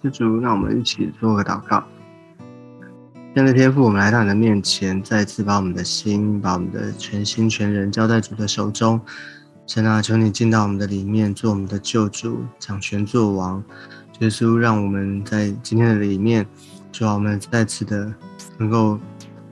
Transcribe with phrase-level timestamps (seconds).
[0.00, 1.82] 谢主，让我们一起做个祷告。
[3.34, 9.00] 现在天父，我们来到你的面前，再次把我们的心、把我们的全心全人交在主的手中。
[9.66, 13.60] 神啊，求你进到我们的里面，做我们的救主，掌权作王。
[14.20, 16.46] 耶稣，让我们在今天的里面，
[16.92, 18.14] 主啊，我们再次的
[18.56, 19.00] 能够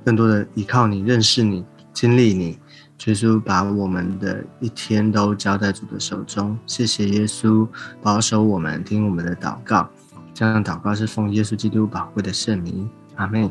[0.04, 2.56] 更多的依靠你，认识你，经历你。
[3.04, 6.56] 耶稣，把我们的一天都交在主的手中。
[6.66, 7.66] 谢谢耶稣
[8.00, 9.88] 保守我们，听我们的祷告。
[10.36, 12.86] 这样祷告是奉耶稣基督宝贵的圣名。
[13.14, 13.50] 阿妹。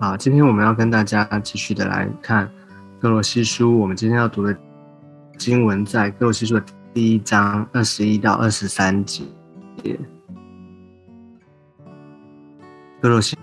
[0.00, 2.50] 好，今天我们要跟大家继续的来看。
[2.98, 4.56] 哥罗西书，我们今天要读的
[5.36, 9.22] 经文在哥罗西书的第一章二十一到二十三节。
[13.02, 13.36] 哥罗西，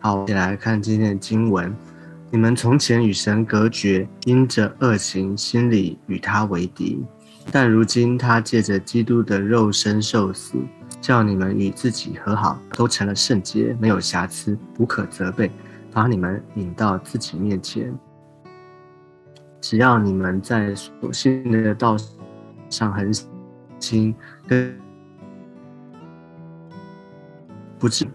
[0.00, 1.72] 好，我们来看今天的经文。
[2.32, 6.98] 你们从前与神隔绝，因着恶行，心里与他为敌；
[7.50, 10.54] 但如今他借着基督的肉身受死，
[11.00, 15.50] 叫你们与自己和好，都成了圣洁，没有瑕疵，无可责备。
[15.94, 17.94] 把你们引到自己面前，
[19.60, 21.98] 只要你们在所信的道
[22.70, 23.12] 上恒
[23.78, 24.14] 心，
[24.46, 24.74] 跟
[27.78, 28.06] 不止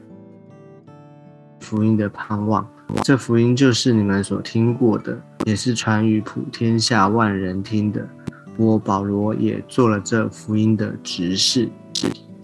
[1.59, 2.67] 福音的盼望，
[3.03, 8.09] 这福音就是你们所听过的，也是传于普天下万人听的。
[8.57, 11.69] 我保罗也做了这福音的执事。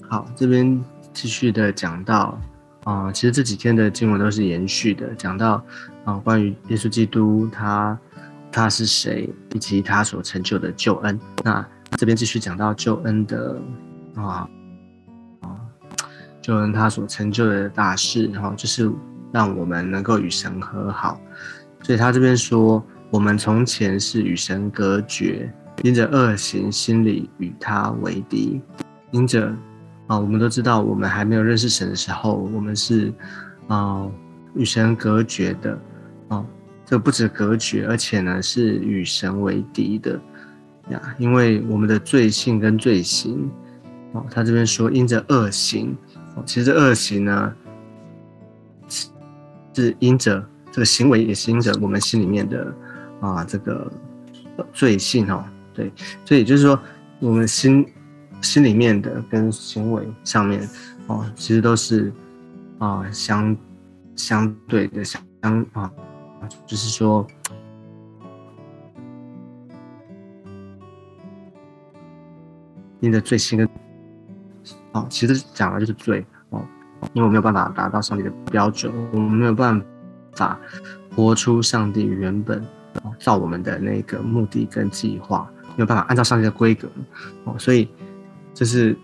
[0.08, 2.40] 好，这边继续的讲到。
[2.86, 5.64] 啊，其实这几天的经文都是延续的，讲到
[6.04, 7.98] 啊，关于耶稣基督他
[8.52, 11.18] 他是谁，以及他所成就的救恩。
[11.46, 13.58] 那这边继续讲到救恩的
[14.16, 14.46] 啊
[15.40, 15.56] 啊，
[16.42, 18.92] 救恩他所成就的大事，然后就是
[19.32, 21.18] 让我们能够与神和好。
[21.84, 25.50] 所以他这边说，我们从前是与神隔绝，
[25.82, 28.62] 因着恶行，心里与他为敌，
[29.12, 29.54] 因着。
[30.08, 33.12] 啊，我们都知道，我们还没有认识神的时候，我们是
[33.70, 34.06] 啊
[34.54, 35.80] 与神隔绝的。
[36.28, 36.46] 啊，
[36.86, 40.20] 这不止隔绝，而且呢是与神为敌的
[40.90, 41.02] 呀。
[41.18, 43.50] 因为我们的罪性跟罪行，
[44.12, 45.96] 哦，他这边说因着恶行，
[46.36, 47.54] 哦，其实恶行呢
[49.74, 52.76] 是因着这个行为，也是因着我们心里面的
[53.22, 53.90] 啊这个
[54.74, 55.46] 罪性哦。
[55.74, 55.92] 对，
[56.26, 56.80] 所以就是说
[57.20, 57.86] 我们心。
[58.42, 60.68] 心里面的跟行为上面，
[61.08, 62.12] 哦，其实都是
[62.78, 63.56] 啊相
[64.18, 65.22] 相对的相
[65.72, 65.90] 啊，
[66.66, 67.26] 就是说，
[73.00, 73.70] 你的罪行跟
[74.92, 76.62] 哦，其实讲的就是罪哦，
[77.14, 79.82] 因为我没有办法达到上帝的标准，我们没有办
[80.36, 80.60] 法
[81.16, 82.62] 活出上帝原本
[83.20, 86.88] 造我们的那个目的跟计划，没有办法按照上帝的规格
[87.46, 87.88] 哦，所以。
[88.56, 88.96] 就是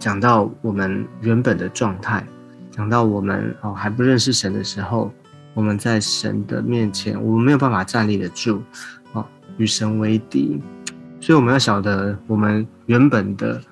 [0.00, 2.26] 讲到我们原本的状态，
[2.72, 5.12] 讲到我们哦还不认识神的时候，
[5.54, 8.60] 我们在神的面前，我们没有办法站立得住，
[9.12, 9.24] 哦，
[9.58, 10.60] 与神为敌，
[11.20, 13.62] 所以我们要晓得我们原本的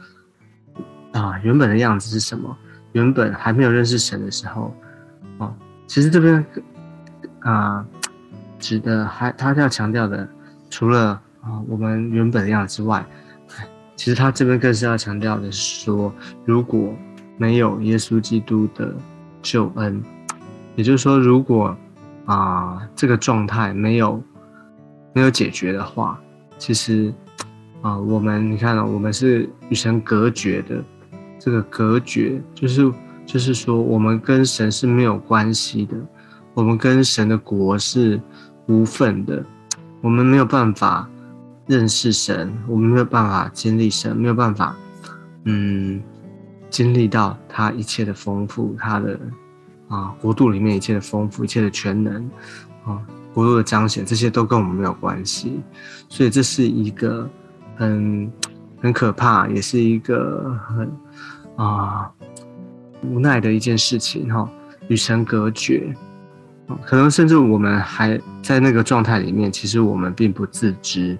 [1.10, 2.56] 啊原本的样子是什么。
[2.92, 4.72] 原本还没有认识神的时候，
[5.38, 5.52] 哦，
[5.88, 6.46] 其实这边
[7.40, 7.84] 啊
[8.60, 10.28] 指的还他要强调的，
[10.70, 13.04] 除了啊我们原本的样子之外。
[13.96, 16.12] 其实他这边更是要强调的是说，
[16.44, 16.92] 如果
[17.36, 18.92] 没有耶稣基督的
[19.40, 20.02] 救恩，
[20.74, 21.76] 也就是说，如果
[22.24, 24.20] 啊这个状态没有
[25.12, 26.20] 没有解决的话，
[26.58, 27.14] 其实
[27.82, 30.82] 啊我们你看了，我们是与神隔绝的，
[31.38, 32.92] 这个隔绝就是
[33.24, 35.96] 就是说，我们跟神是没有关系的，
[36.54, 38.20] 我们跟神的国是
[38.66, 39.40] 无份的，
[40.00, 41.08] 我们没有办法。
[41.66, 44.76] 认识神，我们没有办法经历神，没有办法，
[45.44, 46.02] 嗯，
[46.68, 49.18] 经历到他一切的丰富，他的
[49.88, 52.30] 啊国度里面一切的丰富，一切的全能，
[52.84, 53.00] 啊
[53.32, 55.62] 国度的彰显，这些都跟我们没有关系，
[56.10, 57.26] 所以这是一个
[57.76, 58.30] 很
[58.82, 60.92] 很可怕，也是一个很
[61.56, 62.10] 啊
[63.02, 64.46] 无奈的一件事情哈，
[64.88, 65.96] 与神隔绝，
[66.84, 71.16] 可能甚至我们还在那个状态里面，其实我们并不自知。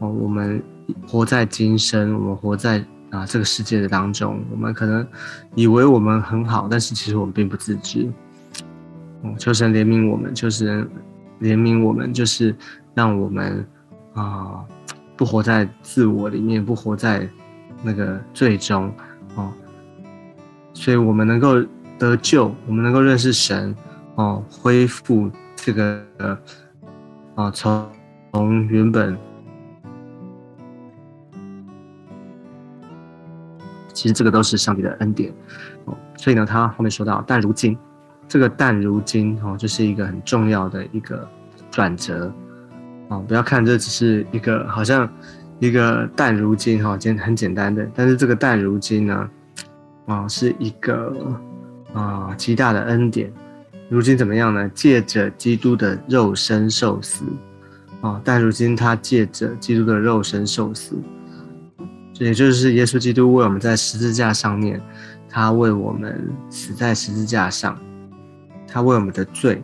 [0.00, 0.62] 哦，我们
[1.06, 5.06] 活在今生，我们活在啊这个世界的当中，我们可能
[5.54, 8.10] 以为我们很好，但是其实我们并不自知。
[9.22, 10.88] 哦，求神怜悯我们，就是
[11.42, 12.56] 怜悯我们，就是
[12.94, 13.62] 让我们
[14.14, 14.64] 啊
[15.18, 17.28] 不活在自我里面，不活在
[17.82, 18.90] 那个最终
[19.34, 19.52] 哦，
[20.72, 21.62] 所以我们能够
[21.98, 23.76] 得救，我们能够认识神
[24.14, 26.02] 哦，恢复这个
[27.34, 27.86] 啊从
[28.32, 29.14] 从原本。
[33.92, 35.32] 其实这个都是上帝的恩典
[35.84, 35.96] 哦。
[36.16, 37.76] 所以呢，他后面说到，但如今
[38.28, 41.26] 这个但如今哦，就是一个很重要的一个
[41.70, 42.32] 转折
[43.08, 43.24] 哦。
[43.26, 45.08] 不要看这只是一个好像
[45.58, 49.30] 一个但如今哈，简很简单的，但是这个但如今呢，
[50.06, 51.14] 啊，是一个
[51.92, 53.32] 啊极大的恩典。
[53.88, 54.68] 如今怎么样呢？
[54.68, 57.24] 借着基督的肉身受死
[58.00, 60.94] 啊，但如今他借着基督的肉身受死。
[62.20, 64.78] 也就是耶稣基督为我们在十字架上面，
[65.26, 67.80] 他为我们死在十字架上，
[68.68, 69.62] 他为我们的罪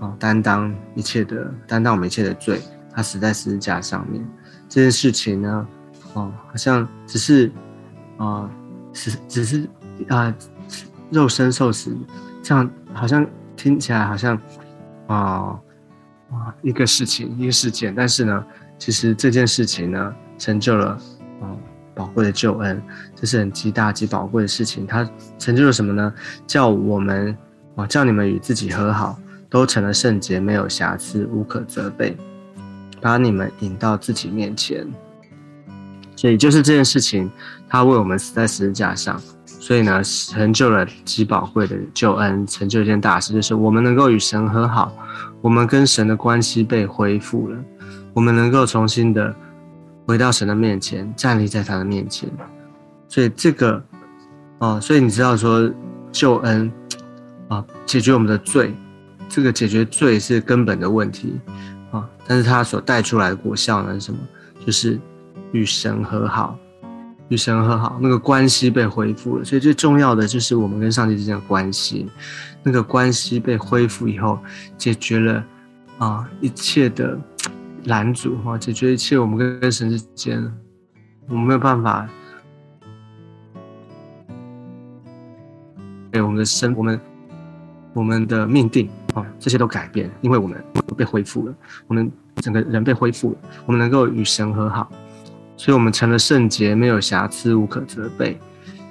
[0.00, 2.62] 啊担当一切的担当我们一切的罪，
[2.94, 4.26] 他死在十字架上面
[4.70, 5.68] 这件事情呢，
[6.14, 7.52] 哦，好像只是
[8.16, 8.50] 啊，
[8.94, 9.68] 只只是
[10.08, 10.34] 啊
[11.10, 11.94] 肉身受死，
[12.42, 14.34] 这样好像听起来好像
[15.08, 15.60] 啊
[16.30, 18.42] 啊一个事情一个事件，但是呢，
[18.78, 20.98] 其实这件事情呢成就了
[21.42, 21.52] 啊。
[21.98, 22.80] 宝贵的救恩，
[23.16, 24.86] 这是很极大极宝贵的事情。
[24.86, 26.14] 它成就了什么呢？
[26.46, 27.36] 叫我们
[27.74, 29.18] 啊，叫你们与自己和好，
[29.50, 32.16] 都成了圣洁，没有瑕疵，无可责备，
[33.00, 34.86] 把你们引到自己面前。
[36.14, 37.28] 所以就是这件事情，
[37.68, 44.92] 他为我们死在十字架上，所以呢，成就了极宝贵的救恩，成就一件大事，就是我们能够与神和好，
[45.40, 47.56] 我们跟神的关系被恢复了，
[48.14, 49.34] 我们能够重新的。
[50.08, 52.26] 回到神的面前，站立在他的面前，
[53.08, 53.84] 所以这个，
[54.56, 55.70] 哦，所以你知道说
[56.10, 56.72] 救恩，
[57.48, 58.74] 啊，解决我们的罪，
[59.28, 61.38] 这个解决罪是根本的问题，
[61.90, 64.18] 啊，但是它所带出来的果效呢是什么？
[64.64, 64.98] 就是
[65.52, 66.58] 与神和好，
[67.28, 69.44] 与神和好，那个关系被恢复了。
[69.44, 72.08] 所以最重要的就是我们跟上帝之间的关系，
[72.62, 74.38] 那个关系被恢复以后，
[74.78, 75.44] 解决了
[75.98, 77.18] 啊一切的。
[77.88, 80.40] 拦阻哈，解决一切我们跟神之间，
[81.26, 82.06] 我们没有办法，
[86.12, 87.00] 对我们的生，我们
[87.94, 90.62] 我们的命定啊，这些都改变，因为我们
[90.98, 91.54] 被恢复了，
[91.86, 94.90] 我们整个人被恢复了，我们能够与神和好，
[95.56, 98.38] 所以我们成了圣洁，没有瑕疵，无可责备，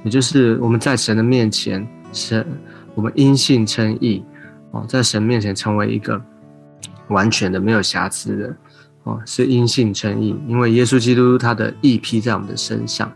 [0.03, 2.43] 也就是我们在神的面前，神
[2.95, 4.25] 我们因信称义
[4.71, 6.19] 哦，在神面前成为一个
[7.09, 8.57] 完全的、没有瑕疵的。
[9.07, 13.09] 哦，是因信称义，因为耶稣基督他的义披在我们的身上，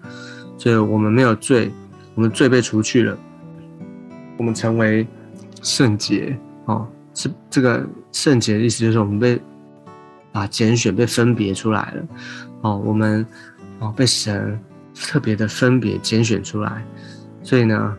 [0.57, 1.69] 所以我们没有罪，
[2.15, 3.17] 我们罪被除去了，
[4.37, 5.05] 我们成为
[5.61, 6.37] 圣洁。
[6.65, 9.41] 哦，是这个圣洁的意思，就是我们被
[10.31, 12.07] 啊拣选、被分别出来了。
[12.61, 13.25] 哦，我们
[13.79, 14.57] 哦被神
[14.95, 16.85] 特别的分别拣选出来，
[17.43, 17.93] 所以呢，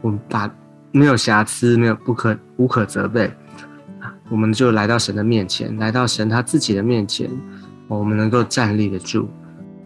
[0.00, 0.48] 我们把
[0.92, 3.28] 没有瑕疵、没有不可无可责备。
[4.30, 7.28] 我们就来到神的面前，来到神他自己的面前，
[7.86, 9.28] 我们能够站立得住，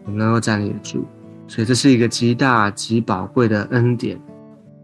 [0.05, 1.05] 我们能够站立得住，
[1.47, 4.17] 所以这是一个极大极宝贵的恩典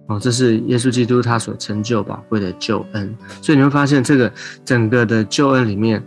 [0.07, 3.15] 哦，这是耶稣基督他所成就宝贵的救恩。
[3.41, 4.29] 所以你会发现，这个
[4.65, 6.03] 整个的救恩里面，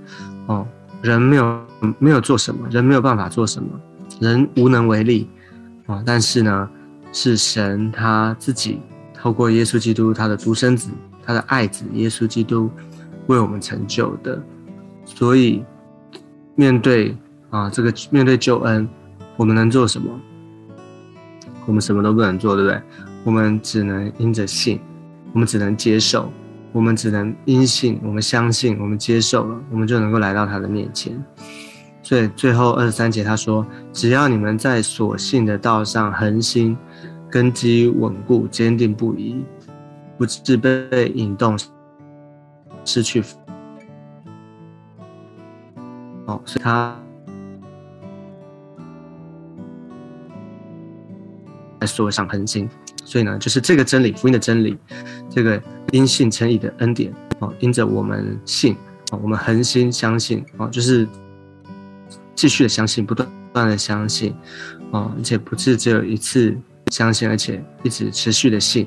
[0.46, 0.66] 哦，
[1.00, 1.66] 人没有
[1.98, 3.68] 没有做什么，人没有办法做什么，
[4.20, 5.30] 人无能为力
[5.86, 6.02] 啊。
[6.04, 6.68] 但是呢，
[7.10, 8.80] 是神他自己
[9.14, 10.90] 透过耶稣基督他的独生子，
[11.24, 12.70] 他的爱子耶稣基督。
[13.26, 14.40] 为我们成就的，
[15.04, 15.64] 所以
[16.54, 17.16] 面对
[17.50, 18.88] 啊这个面对救恩，
[19.36, 20.10] 我们能做什么？
[21.66, 22.80] 我们什么都不能做，对不对？
[23.24, 24.78] 我们只能因着信，
[25.32, 26.30] 我们只能接受，
[26.70, 31.20] 我们只能因信，我们相信，我们接受了，我们就能够来到他的面前。
[32.04, 36.76] 所以最后二十三节他说：“只要你们在所信的道上恒心，
[37.28, 39.44] 根基稳固，坚定不移，
[40.16, 41.58] 不致被引动。”
[42.86, 43.20] 失去，
[46.26, 46.96] 哦，所以他
[51.80, 52.70] 在说上恒心，
[53.04, 54.78] 所以呢，就是这个真理，福音的真理，
[55.28, 58.76] 这个因信称义的恩典，哦，因着我们信，
[59.10, 61.06] 哦，我们恒心相信，哦，就是
[62.36, 64.32] 继续的相信，不断不断的相信，
[64.92, 66.56] 哦，而且不是只有一次
[66.92, 68.86] 相信，而且一直持续的信，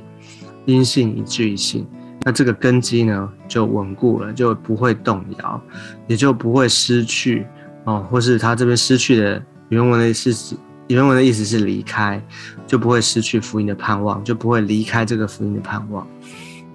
[0.65, 1.85] 因信以至于信。
[2.23, 5.61] 那这个根基呢，就稳固了，就不会动摇，
[6.07, 7.47] 也就不会失去
[7.85, 10.57] 哦，或是他这边失去的原文的意思，
[10.87, 12.21] 原文的意思是离开，
[12.67, 16.05] 就不会失去福音的盼望，就不会离开这个福音的盼望。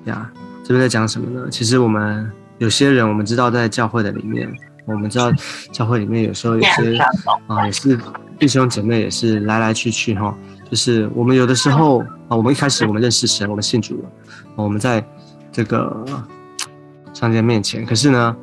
[0.07, 0.31] 呀，
[0.63, 1.47] 这边在讲什么呢？
[1.51, 4.51] 其实我们有些人，我们知道在教会的里面，
[4.87, 5.31] 我们知道
[5.71, 6.97] 教会里面有时候有些
[7.47, 7.99] 啊， 也是
[8.39, 10.35] 弟兄姐妹也是来来去去哈，
[10.71, 11.99] 就是我们有的时候
[12.29, 14.09] 啊，我们一开始我们认识神，我们信主了，
[14.57, 15.07] 我们在。
[15.55, 16.05] 这个
[17.13, 18.37] 上帝面前，可是呢，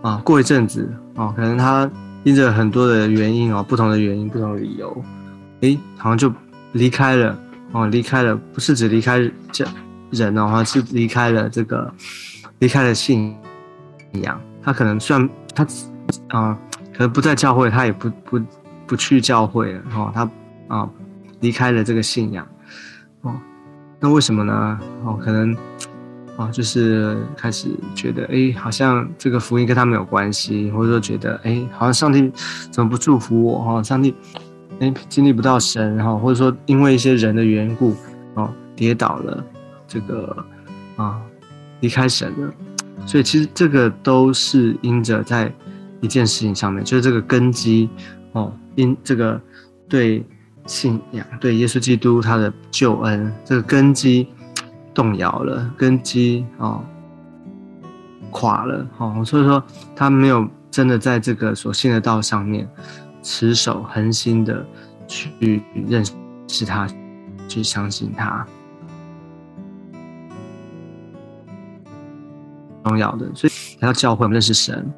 [0.00, 1.90] 啊，过一阵子啊，可能他
[2.22, 5.04] 因着很多的原因哦，不同的原因、不同的理由，
[5.62, 6.32] 诶，好像就
[6.70, 7.36] 离开了，
[7.72, 9.66] 哦，离开了，不是只离开这
[10.12, 11.92] 人哦，是离开了这个，
[12.60, 13.36] 离开了信
[14.12, 14.40] 仰。
[14.62, 15.66] 他可能虽然他
[16.28, 16.56] 啊，
[16.92, 18.40] 可能不在教会，他也不不
[18.86, 20.30] 不去教会了哦，他
[20.68, 20.88] 啊
[21.40, 22.46] 离开了这个信仰
[23.22, 23.34] 哦。
[23.98, 24.78] 那为什么呢？
[25.04, 25.56] 哦，可能。
[26.36, 32.32] 啊，就是开始觉得，哎，好像这个福音跟他没有关系，或者说觉得，哎，好像上帝
[32.70, 33.58] 怎么不祝福我？
[33.62, 34.14] 哈，上帝，
[34.80, 37.94] 哎，经历不到神，哈，或者说因为一些人的缘故，
[38.34, 39.44] 哦，跌倒了，
[39.86, 40.34] 这个
[40.96, 41.20] 啊，
[41.80, 42.52] 离开神了。
[43.04, 45.52] 所以其实这个都是因着在
[46.00, 47.90] 一件事情上面，就是这个根基，
[48.32, 49.38] 哦，因这个
[49.86, 50.24] 对
[50.66, 54.26] 信仰、对耶稣基督他的救恩这个根基。
[54.94, 56.82] 动摇了，根基哦
[58.30, 59.62] 垮了哦，所以说
[59.94, 62.68] 他没有真的在这个所信的道上面
[63.22, 64.64] 持守恒心的
[65.06, 66.04] 去认
[66.48, 66.88] 识他，
[67.46, 68.46] 去相信他，
[72.84, 73.30] 重要的。
[73.34, 74.90] 所以来到教会，我们认识神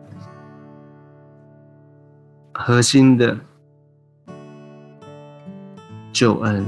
[2.53, 3.37] 核心的
[6.13, 6.65] 救恩，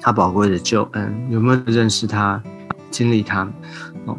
[0.00, 2.42] 他宝贵的救恩，有没有认识他？
[2.96, 3.42] 经历它，
[4.06, 4.16] 哦，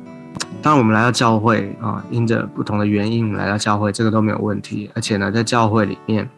[0.62, 4.88] 当然我们来到教会啊，因着不同的原因来到教会，这个都没有问题。
[4.94, 6.30] 而且呢，在教会里面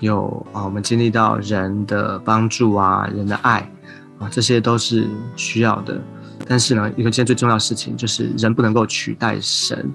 [0.00, 3.60] 有啊，我们经历到人的帮助啊，人的爱
[4.18, 5.96] 啊，这些都是需要的。
[6.48, 9.88] 但是呢，一个件最重要的事情就是人不能够取代神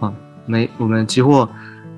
[0.00, 0.12] 啊，
[0.46, 1.46] 没我们几乎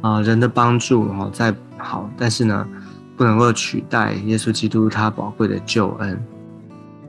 [0.03, 2.69] 啊人的帮助啊再好，但是呢，
[3.17, 6.23] 不能够取代耶稣基督他宝贵的救恩，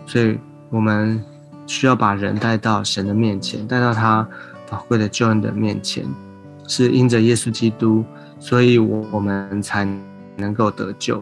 [0.05, 0.39] 所以
[0.69, 1.21] 我们。
[1.67, 4.25] 需要把人带到神的面前，带到他
[4.69, 6.05] 宝贵的救恩的面前，
[6.65, 8.05] 是因着耶稣基督，
[8.39, 9.85] 所以我我们才
[10.37, 11.21] 能够得救。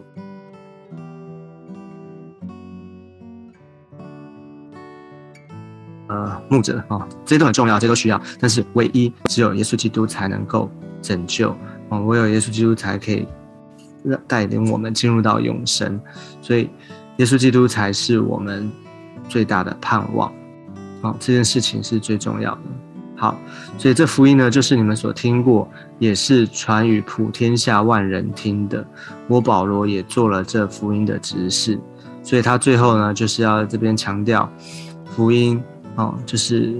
[6.06, 10.70] 呃，牧者啊，这些都很重要，这些都需要，但是唯一只有耶稣基督才能够
[11.02, 11.50] 拯救
[11.88, 13.26] 啊，唯有耶稣基督才可以
[14.28, 16.00] 带领我们进入到永生，
[16.40, 16.70] 所以
[17.16, 18.70] 耶稣基督才是我们。
[19.28, 20.32] 最大的盼望，
[21.00, 22.60] 好，这件事情是最重要的。
[23.18, 23.34] 好，
[23.78, 25.66] 所以这福音呢，就是你们所听过，
[25.98, 28.86] 也是传与普天下万人听的。
[29.26, 31.80] 我保罗也做了这福音的执事，
[32.22, 34.46] 所以他最后呢，就是要这边强调
[35.06, 35.58] 福音，
[35.94, 36.74] 哦，就是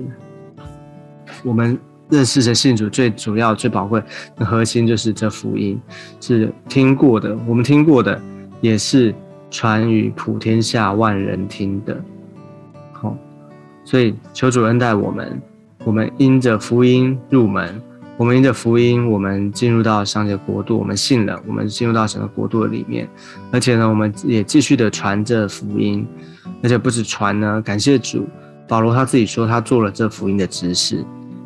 [1.42, 1.78] 我们
[2.10, 4.02] 认识的信主最主要、最宝贵
[4.36, 5.80] 的核心，就是这福音
[6.20, 8.20] 是听过的，我们听过的，
[8.60, 9.14] 也是
[9.50, 11.98] 传与普天下万人听的。
[13.86, 15.40] 所以求主恩待我们，
[15.84, 17.80] 我们因着福音入门，
[18.16, 23.08] 我们因着福音，我们进入到上帝的国度，我们信了，我们进入到神的国度的里面，
[23.52, 26.04] 而且呢，我们也继续的传这福音，
[26.64, 28.26] 而且不止传呢，感谢主，
[28.66, 31.04] 保罗他自己说他做了这福音的指示，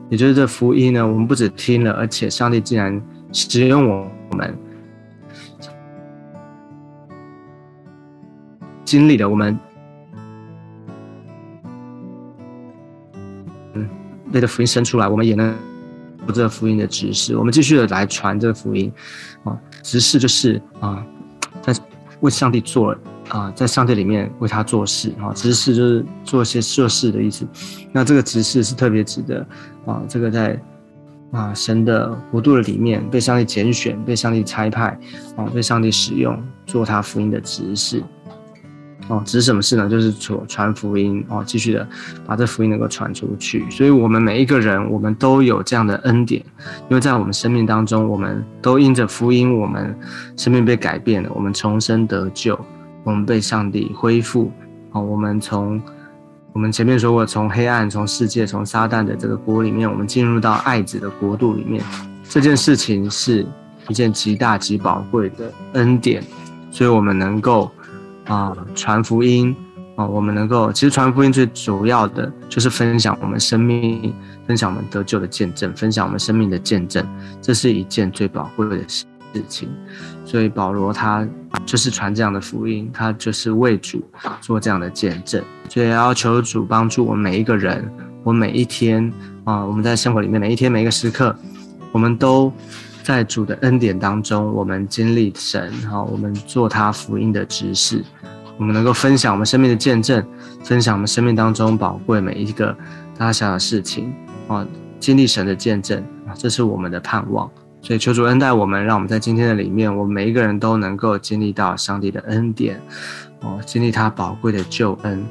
[0.08, 2.98] 也就是这福音呢，我们不止听了，而且上帝竟然
[3.32, 4.56] 使用我们，
[8.82, 9.58] 经历了我们。
[14.32, 15.54] 类的福音生出来，我们也能
[16.26, 17.36] 有这个福音的指示。
[17.36, 18.92] 我们继续的来传这个福音，
[19.44, 21.04] 啊，指示就是啊，
[21.62, 21.74] 在
[22.20, 22.96] 为上帝做
[23.28, 27.46] 啊，在上帝里面为他做事啊，指示就是做一些设事的意思。
[27.92, 29.46] 那这个指示是特别指的
[29.86, 30.60] 啊，这个在
[31.32, 34.98] 啊神的国度的里面被上帝拣选、被上帝差派
[35.36, 38.02] 啊、被上帝使用做他福音的指示。
[39.10, 39.88] 哦，只是什么事呢？
[39.88, 41.84] 就是传传福音哦，继续的
[42.24, 43.68] 把这福音能够传出去。
[43.68, 46.40] 所以，我们每一个人，我们都有这样的恩典，
[46.88, 49.92] 因为在我们生命当中，我们都因着福音，我们
[50.36, 52.56] 生命被改变了，我们重生得救，
[53.02, 54.52] 我们被上帝恢复。
[54.92, 55.82] 哦，我们从
[56.52, 61.82] 我们前面说过，从黑暗、从世界、从撒旦的这个国里面，我们进入到爱子的国度里面。
[62.28, 63.44] 这件事情是
[63.88, 66.22] 一件极大极宝贵的恩典，
[66.70, 67.68] 所以我们能够。
[68.30, 69.54] 啊，传福音
[69.96, 74.14] 啊，我们能够其实传福音最主要的就是分享我们生命，
[74.46, 77.04] 分享我们得救的见证，分享我们生命的见证，
[77.42, 79.04] 这是一件最宝贵的事
[79.48, 79.68] 情。
[80.24, 81.26] 所以保罗他
[81.66, 84.00] 就是传这样的福音，他就是为主
[84.40, 85.42] 做这样的见证。
[85.68, 91.34] 所以要求主帮助我们每一个人，我每一天啊，我们在生活里面每一天每一个时刻，
[91.90, 92.52] 我们都。
[93.10, 98.04] 在主的恩典当中，我们经历神，哈，我们做他福音的执事，
[98.56, 100.24] 我们能够分享我们生命的见证，
[100.62, 102.72] 分享我们生命当中宝贵每一个
[103.18, 104.14] 大小的事情，
[104.46, 104.64] 啊，
[105.00, 107.50] 经历神的见证，啊，这是我们的盼望。
[107.82, 112.80] 所以求主恩待我们，让我们在今天的里面，我们每一个人都能够经历到上帝的恩典，
[113.40, 115.26] 哦，经历他宝贵的救恩，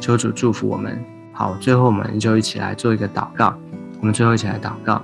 [0.00, 1.00] 求主祝福我们。
[1.32, 3.54] 好，最后我们就一起来做一个祷告。
[4.00, 5.00] 我们最后一起来祷告。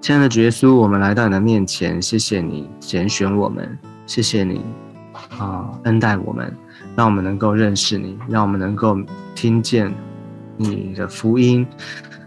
[0.00, 4.64] 亲爱的主耶稣，我们来到你的面前，谢谢你拣选我们，谢谢你
[5.38, 6.50] 啊恩待我们，
[6.96, 8.96] 让我们能够认识你，让我们能够
[9.34, 9.92] 听见
[10.56, 11.66] 你的福音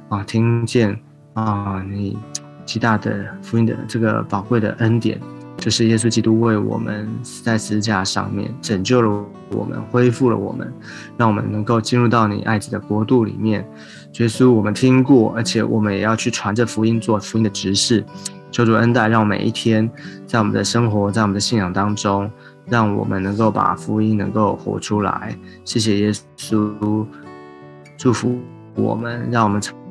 [0.08, 0.96] 啊，听见
[1.34, 2.16] 啊你
[2.64, 5.20] 极大的福音的这个宝贵的恩典。
[5.64, 10.70] 就是耶稣基督为我们死在十字架上面，拯救了我们，恢复了我们，
[11.16, 13.66] 让我们能够进入到你爱子的国度里面。
[14.20, 18.04] 耶稣，我们听过，而且我们也要去传这福音，做福音的执事。
[18.52, 19.90] 求主恩待，让每一天
[20.28, 22.30] 在我们的生活，在我们的信仰当中，
[22.66, 25.34] 让我们能够把福音能够活出来。
[25.64, 27.06] 谢谢耶稣，
[27.98, 28.38] 祝福
[28.76, 29.83] 我们，让我们成。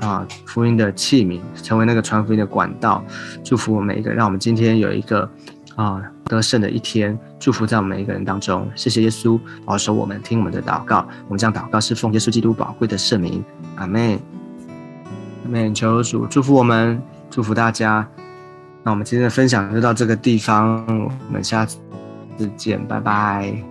[0.00, 3.04] 啊，福音的器皿，成为那个传福音的管道，
[3.44, 5.28] 祝福我们每一个，让我们今天有一个
[5.76, 8.68] 啊得胜的一天，祝福在我们每一个人当中。
[8.74, 11.06] 谢谢耶稣保守我们，听我们的祷告。
[11.26, 13.44] 我们将祷告是奉耶稣基督宝贵的圣名，
[13.76, 14.18] 阿门。
[15.44, 15.74] 阿门。
[15.74, 18.06] 求主祝福我们，祝福大家。
[18.82, 21.78] 那我们今天的分享就到这个地方，我们下次
[22.56, 23.69] 见，拜拜。